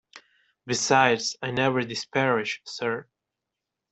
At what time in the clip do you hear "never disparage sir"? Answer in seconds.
1.51-3.05